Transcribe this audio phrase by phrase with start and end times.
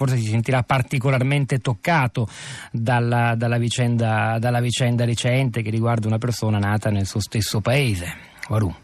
[0.00, 2.26] forse si sentirà particolarmente toccato
[2.72, 8.06] dalla, dalla, vicenda, dalla, vicenda, recente che riguarda una persona nata nel suo stesso paese.
[8.48, 8.74] Waru.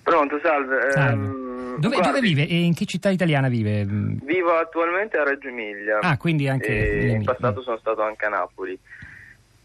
[0.00, 0.92] Pronto, salve.
[0.92, 1.24] salve.
[1.24, 3.84] Ehm, dove, dove, vive e in che città italiana vive?
[3.84, 5.98] Vivo attualmente a Reggio Emilia.
[5.98, 8.78] Ah, quindi anche in passato sono stato anche a Napoli.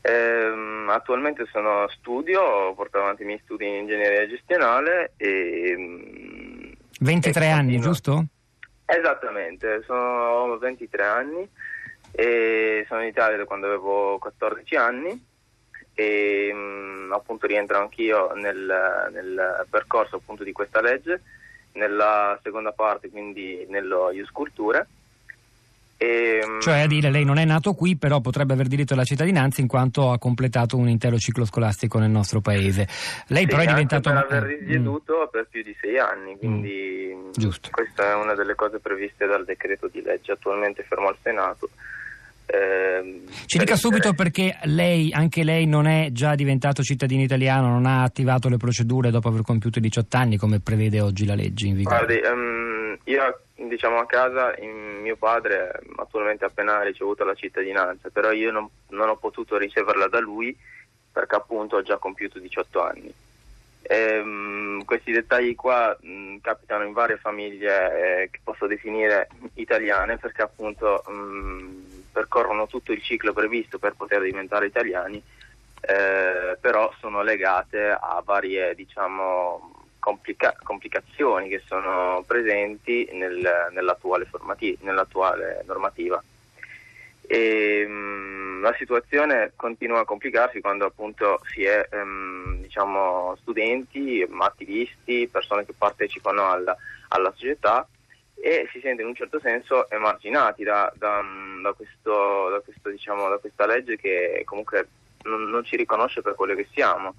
[0.01, 7.49] Ehm, attualmente sono studio, porto avanti i miei studi in ingegneria gestionale e 23 e
[7.49, 8.25] anni, giusto?
[8.89, 11.49] Esattamente, sono 23 anni
[12.11, 15.25] e sono in Italia da quando avevo 14 anni
[15.93, 21.21] e mh, mm, appunto rientro anch'io nel, nel percorso appunto di questa legge
[21.73, 24.87] nella seconda parte quindi nello Ius Culture
[25.97, 29.03] e, ehm, cioè a dire lei non è nato qui però potrebbe aver diritto alla
[29.03, 32.87] cittadinanza in quanto ha completato un intero ciclo scolastico nel nostro paese
[33.27, 35.31] lei sì, però è diventato per aver risieduto mm.
[35.31, 37.49] per più di sei anni quindi mm.
[37.71, 41.69] questa è una delle cose previste dal decreto di legge attualmente fermo al Senato
[42.49, 47.85] eh, Ci dica subito perché lei, anche lei non è già diventato cittadino italiano, non
[47.85, 51.67] ha attivato le procedure dopo aver compiuto i 18 anni come prevede oggi la legge
[51.67, 52.05] in vigore.
[52.05, 52.66] Guardi, um,
[53.05, 54.55] io diciamo a casa
[55.07, 60.07] mio padre attualmente ha appena ricevuto la cittadinanza, però io non, non, ho potuto riceverla
[60.07, 60.55] da lui
[61.11, 63.13] perché appunto ho già compiuto 18 anni.
[63.81, 70.17] E, um, questi dettagli qua um, capitano in varie famiglie eh, che posso definire italiane
[70.17, 75.23] perché appunto um, percorrono tutto il ciclo previsto per poter diventare italiani,
[75.79, 79.76] eh, però sono legate a varie diciamo,
[80.07, 86.23] complica- complicazioni che sono presenti nel, nell'attuale, formati- nell'attuale, normativa.
[87.27, 94.25] E, mh, mm, la situazione continua a complicarsi quando appunto si è um, diciamo, studenti,
[94.37, 96.77] attivisti, persone che partecipano alla,
[97.09, 97.85] alla, società
[98.39, 101.21] e si sentono in un certo senso emarginati da, da,
[101.61, 104.87] da, questo, questo, diciamo, da questa legge che comunque
[105.23, 107.13] non, non ci riconosce per quello che siamo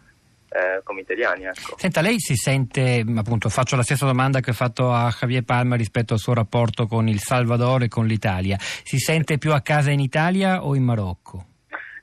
[0.50, 1.44] eh, come italiani.
[1.44, 1.76] Ecco.
[1.76, 5.76] Senta, lei si sente, appunto, faccio la stessa domanda che ho fatto a Javier Palma
[5.76, 8.56] rispetto al suo rapporto con il Salvador e con l'Italia.
[8.58, 11.47] Si sente più a casa in Italia o in Marocco?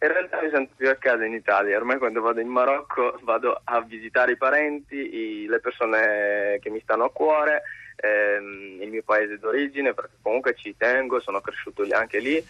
[0.01, 3.59] In realtà mi sento più a casa in Italia, ormai quando vado in Marocco vado
[3.63, 7.63] a visitare i parenti, i, le persone che mi stanno a cuore,
[7.95, 12.43] ehm, il mio paese d'origine perché comunque ci tengo, sono cresciuto anche lì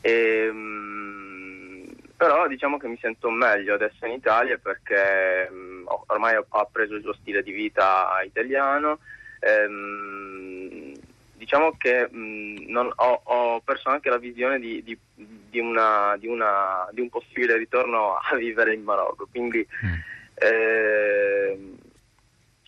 [0.00, 0.89] e, ehm,
[2.20, 6.68] però diciamo che mi sento meglio adesso in Italia perché mh, mm, ormai ho, ho,
[6.70, 8.98] preso il suo stile di vita italiano.
[9.38, 10.92] Ehm,
[11.32, 16.18] diciamo che mh, mm, non, ho, ho, perso anche la visione di, di, di, una,
[16.24, 19.26] una, di, un possibile ritorno a vivere in Marocco.
[19.30, 19.94] Quindi, mm.
[20.34, 21.58] eh,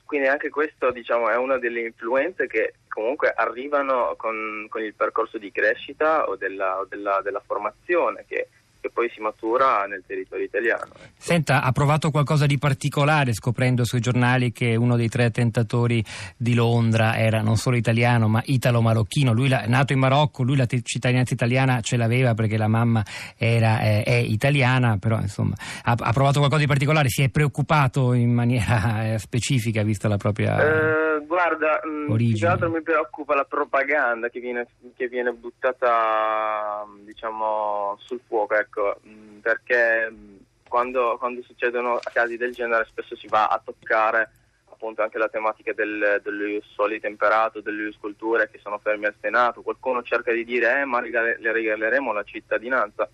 [0.07, 5.37] quindi anche questo diciamo, è una delle influenze che comunque arrivano con, con il percorso
[5.37, 8.49] di crescita o della, o della, della formazione che
[8.83, 10.91] che poi si matura nel territorio italiano.
[10.97, 11.13] Ecco.
[11.17, 16.05] Senta, ha provato qualcosa di particolare scoprendo sui giornali che uno dei tre attentatori
[16.37, 20.67] di Londra era non solo italiano ma italo-marocchino, lui è nato in Marocco, lui la
[20.67, 23.05] cittadinanza italiana ce l'aveva perché la mamma
[23.37, 25.55] era, è, è italiana, però insomma
[25.85, 30.17] ha, ha, provato qualcosa di particolare, si è preoccupato in maniera eh, specifica vista la
[30.17, 30.61] propria...
[30.61, 31.02] Eh
[31.43, 34.67] guarda, mm, più che altro mi preoccupa la propaganda che viene,
[34.97, 40.37] che viene buttata diciamo, sul fuoco, ecco, mm, perché mm,
[40.69, 44.31] quando, quando, succedono casi del genere spesso si va a toccare
[44.71, 49.63] appunto anche la tematica del, dell'Ius Soli Temperato, dell'Ius Culture che sono fermi al Senato.
[49.63, 53.09] Qualcuno cerca di dire eh, ma le regaleremo la cittadinanza.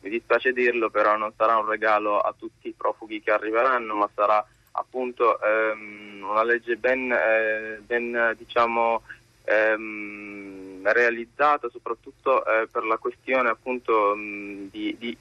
[0.00, 4.10] Mi dispiace dirlo, però non sarà un regalo a tutti i profughi che arriveranno, ma
[4.12, 9.02] sarà appunto ehm, una legge ben, eh, ben diciamo,
[9.44, 15.16] ehm, realizzata soprattutto eh, per la questione appunto mh, di, di,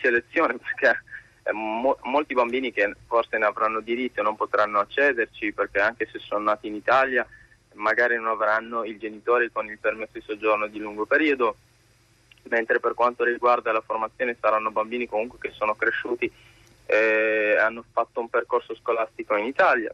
[0.00, 1.02] selezione perché
[1.42, 6.18] eh, mo- molti bambini che forse ne avranno diritto non potranno accederci perché anche se
[6.18, 7.26] sono nati in Italia
[7.74, 11.56] magari non avranno i genitori con il permesso di soggiorno di lungo periodo.
[12.44, 16.30] Mentre per quanto riguarda la formazione saranno bambini comunque che sono cresciuti
[16.86, 19.92] eh, hanno fatto un percorso scolastico in Italia.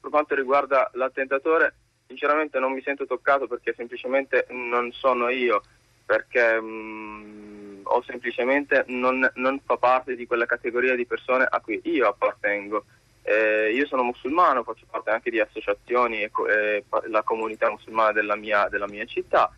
[0.00, 1.74] Per quanto riguarda l'attentatore,
[2.06, 5.62] sinceramente non mi sento toccato perché semplicemente non sono io,
[6.04, 11.60] perché mh, mm, o semplicemente non, non, fa parte di quella categoria di persone a
[11.60, 12.84] cui io appartengo.
[13.22, 18.36] Eh, io sono musulmano, faccio parte anche di associazioni e eh, la comunità musulmana della
[18.36, 19.52] mia, della mia città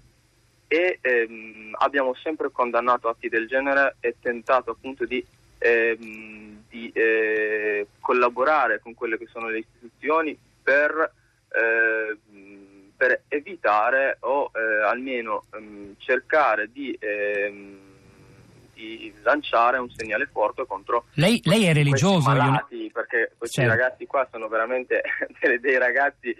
[0.69, 5.25] e ehm, abbiamo sempre condannato atti del genere e tentato appunto di
[5.59, 11.13] ehm, di eh, collaborare con quelle che sono le istituzioni per,
[11.49, 12.17] eh,
[12.97, 17.79] per evitare o eh, almeno ehm, cercare di, ehm,
[18.75, 23.77] di, lanciare un segnale forte contro lei, lei è religioso malati, perché questi certo.
[23.77, 25.03] ragazzi qua sono veramente
[25.61, 26.35] dei ragazzi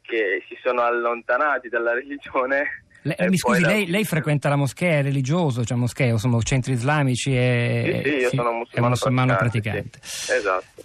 [0.00, 5.02] che si sono allontanati dalla religione le, mi scusi, lei, lei, frequenta la moschea, è
[5.02, 8.00] religioso, cioè moschea, insomma, centri islamici e...
[8.02, 9.80] Sì, sì, io sì, sono musulmano, musulmano praticante.
[9.80, 9.98] praticante.
[10.02, 10.82] Sì, esatto.